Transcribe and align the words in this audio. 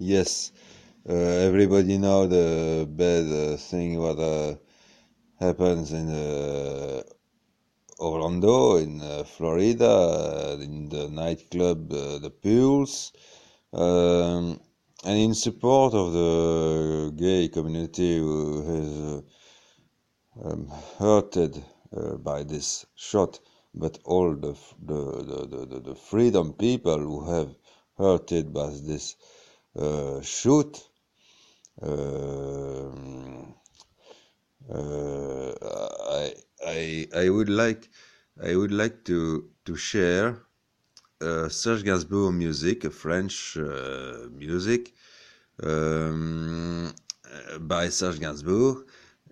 Yes, 0.00 0.52
uh, 1.08 1.12
everybody 1.12 1.98
know 1.98 2.28
the 2.28 2.86
bad 2.88 3.26
uh, 3.32 3.56
thing 3.56 3.98
what 3.98 4.20
uh, 4.20 4.54
happens 5.40 5.92
in 5.92 6.08
uh, 6.08 7.02
Orlando, 7.98 8.76
in 8.76 9.00
uh, 9.00 9.24
Florida, 9.24 9.90
uh, 9.90 10.58
in 10.60 10.88
the 10.88 11.08
nightclub, 11.08 11.88
the 11.88 12.30
Pulse, 12.30 13.10
um, 13.72 14.60
and 15.04 15.18
in 15.18 15.34
support 15.34 15.94
of 15.94 16.12
the 16.12 17.12
gay 17.16 17.48
community 17.48 18.18
who 18.18 18.62
has 18.62 19.22
um, 20.44 20.68
hurted 21.00 21.60
by 22.22 22.44
this 22.44 22.86
shot, 22.94 23.40
but 23.74 23.98
all 24.04 24.36
the, 24.36 24.54
the, 24.80 24.94
the, 25.24 25.66
the, 25.66 25.80
the, 25.80 25.94
freedom 25.96 26.52
people 26.52 26.98
who 26.98 27.28
have 27.28 27.52
hurted 27.96 28.52
by 28.52 28.70
this 28.84 29.16
shoot. 30.22 30.72
Um, 31.80 33.54
uh, 34.70 35.52
I, 36.10 36.34
I, 36.66 37.08
I 37.14 37.28
would 37.30 37.48
like 37.48 37.88
I 38.42 38.54
would 38.56 38.72
like 38.72 39.04
to 39.04 39.50
to 39.64 39.76
share 39.76 40.42
uh, 41.20 41.48
Serge 41.48 41.84
Gainsbourg 41.84 42.34
music, 42.34 42.90
French 42.92 43.56
uh, 43.56 44.28
music 44.32 44.94
um, 45.62 46.92
by 47.60 47.88
Serge 47.88 48.20
Gainsbourg. 48.20 48.84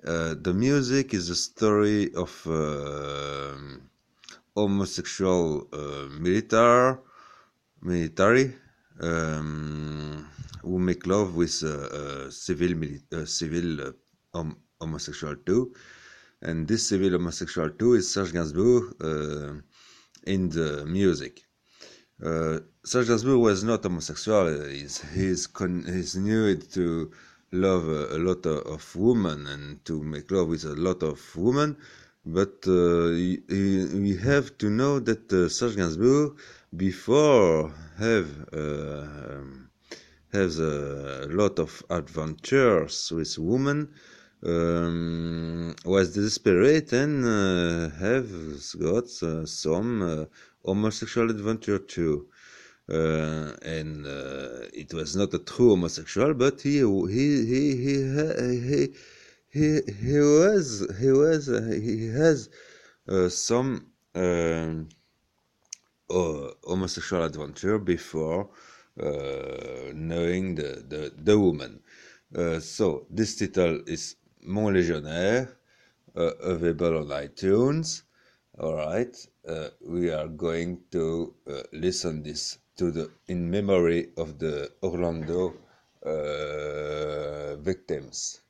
Uh, 0.07 0.35
the 0.41 0.55
music 0.55 1.15
is 1.15 1.31
a 1.31 1.35
story 1.35 2.15
of 2.15 2.47
uh, 2.47 3.57
homosexual 4.55 5.67
uh, 5.73 6.09
military 7.81 8.55
um, 9.01 10.29
who 10.63 10.79
make 10.79 11.07
love 11.07 11.37
with 11.37 11.51
civil 12.31 12.75
civil 13.25 13.81
uh, 13.81 13.93
hom- 14.35 14.59
homosexual 14.81 15.37
too, 15.47 15.75
and 16.43 16.67
this 16.69 16.89
civil 16.89 17.11
homosexual 17.11 17.71
too 17.71 17.95
is 17.95 18.11
Serge 18.13 18.33
Gainsbourg 18.33 18.95
uh, 19.03 19.61
in 20.27 20.49
the 20.49 20.85
music. 20.87 21.43
Uh, 22.23 22.61
Serge 22.85 23.09
Gainsbourg 23.09 23.41
was 23.41 23.63
not 23.65 23.83
homosexual. 23.83 24.69
He's 24.69 25.01
he's 25.15 25.47
con- 25.47 25.85
he's 25.87 26.17
knew 26.17 26.57
to 26.57 27.11
love 27.53 27.89
a, 27.89 28.17
a 28.17 28.19
lot 28.19 28.45
of, 28.47 28.67
of 28.67 28.97
women 28.97 29.47
and 29.47 29.85
to 29.85 30.03
make 30.03 30.31
love 30.31 30.49
with 30.49 30.65
a 30.65 30.75
lot 30.75 31.03
of 31.03 31.21
women, 31.37 31.77
but 32.27 32.67
uh, 32.67 33.11
we 34.05 34.19
have 34.21 34.59
to 34.59 34.69
know 34.69 34.99
that 34.99 35.33
uh, 35.33 35.49
Serge 35.49 35.77
Gainsbourg 35.77 36.37
before 36.77 37.73
have 37.99 38.29
uh, 38.53 39.07
um, 39.31 39.71
has 40.33 40.59
a 40.59 41.29
lot 41.31 41.61
of 41.61 41.85
adventures 41.89 43.13
with 43.13 43.39
women 43.39 43.95
um, 44.45 45.75
was 45.85 46.15
desperate 46.15 46.93
and 46.93 47.25
uh, 47.25 47.95
have 47.97 48.29
got 48.81 49.05
uh, 49.23 49.47
some 49.47 50.03
uh, 50.03 50.25
homosexual 50.65 51.31
adventure 51.31 51.79
too. 51.79 52.27
And 52.89 54.05
it 54.75 54.93
was 54.93 55.15
not 55.17 55.33
a 55.35 55.39
true 55.39 55.71
homosexual, 55.71 56.35
but 56.35 56.61
he 56.61 56.79
he 56.79 57.47
he 57.47 57.77
he 57.77 58.61
he 58.69 58.95
he, 59.57 59.81
he 60.03 60.19
was 60.19 60.67
he 61.01 61.11
was 61.11 61.49
uh, 61.49 61.61
he 61.87 62.09
has 62.09 62.49
uh, 63.09 63.29
some 63.29 63.87
um, 64.15 64.89
uh, 66.11 66.49
homosexual 66.65 67.23
adventure 67.25 67.79
before 67.79 68.49
knowing 69.95 70.55
the, 70.55 70.83
the, 70.89 71.13
the 71.19 71.39
woman. 71.39 71.81
So 72.61 73.07
this 73.11 73.37
title 73.37 73.83
is 73.87 74.17
Mon 74.43 74.73
Légionnaire, 74.73 75.49
available 76.15 76.99
on 76.99 77.09
iTunes. 77.09 78.03
All 78.59 78.75
right, 78.75 79.15
uh, 79.47 79.69
we 79.85 80.11
are 80.11 80.29
going 80.29 80.81
to 80.93 81.35
uh, 81.47 81.63
listen 81.73 82.23
this 82.23 82.59
to 82.79 82.91
the 82.91 83.11
in 83.29 83.51
memory 83.51 84.13
of 84.17 84.39
the 84.39 84.73
Orlando 84.83 85.53
uh, 86.03 87.57
victims. 87.57 88.41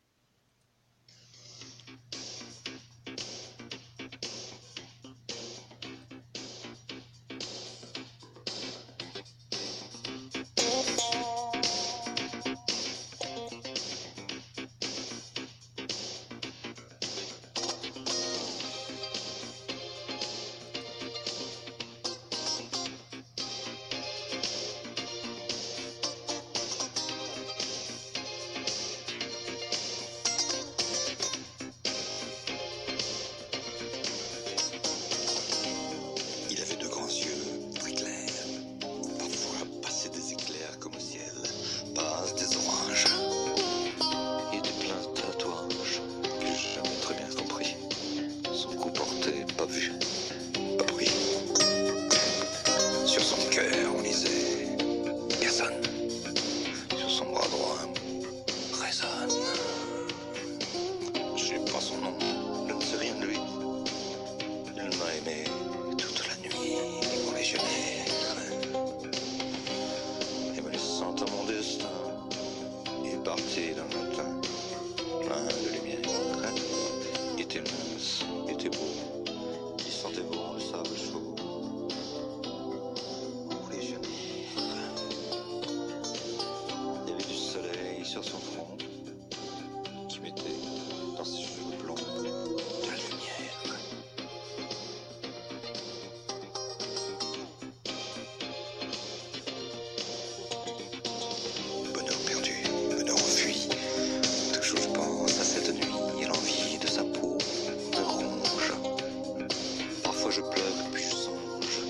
Je 110.28 110.41
pleure 110.41 110.91
puis 110.92 111.04
je 111.04 111.10
songe 111.14 111.82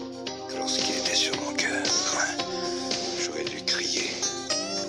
que 0.49 0.57
lorsqu'il 0.59 0.95
était 0.99 1.15
sur 1.15 1.35
mon 1.41 1.55
cœur, 1.55 1.83
j'aurais 3.19 3.45
dû 3.45 3.63
crier 3.65 4.11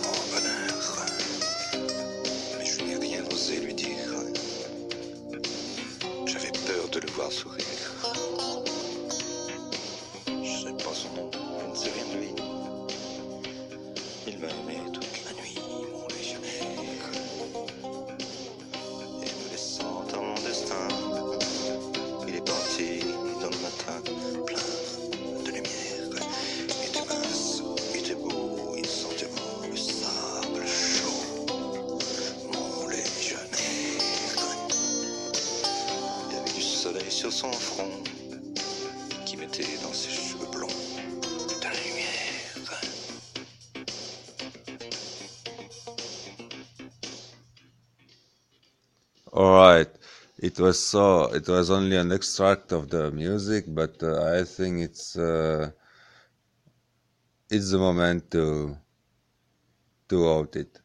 mon 0.04 0.36
bonheur. 0.36 1.06
Mais 2.60 2.66
je 2.66 2.83
n'ai 2.83 2.98
rien 2.98 3.24
osé 3.31 3.62
lui 3.62 3.74
dire. 3.74 3.95
J'avais 6.25 6.51
peur 6.51 6.89
de 6.92 7.00
le 7.00 7.10
voir 7.12 7.31
sourire. 7.31 7.63
Je 10.27 10.68
sais 10.68 10.74
pas 10.83 10.94
son 10.94 11.13
nom, 11.16 11.31
je 11.62 11.66
ne 11.69 11.75
sais 11.75 11.89
rien 11.89 12.06
de 12.13 12.18
lui. 12.19 12.36
Il 14.27 14.39
m'a 14.39 14.48
aimé 14.48 14.81
toute 14.94 15.17
sur 37.18 37.34
son 37.34 37.52
front 37.52 38.04
qui 39.25 39.38
mettait 39.38 39.64
dans 39.81 39.92
ses 39.92 40.12
cheveux 40.12 40.46
blonds 40.52 40.68
de 40.68 41.64
la 41.64 41.72
lumière. 41.72 42.69
All 49.34 49.52
right. 49.52 49.90
It 50.38 50.60
was 50.60 50.75
so. 50.80 51.34
It 51.34 51.48
was 51.48 51.72
only 51.72 51.98
an 51.98 52.12
extract 52.12 52.72
of 52.72 52.92
the 52.92 53.10
music, 53.10 53.66
but 53.68 53.96
uh, 54.04 54.40
I 54.40 54.44
think 54.44 54.81
it's 54.81 55.18
uh, 55.18 55.72
it's 57.50 57.72
the 57.72 57.80
moment 57.80 58.30
to 58.30 58.78
to 60.10 60.30
out 60.30 60.56
it. 60.56 60.80